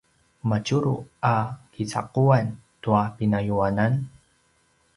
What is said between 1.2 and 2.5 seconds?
a kicaquan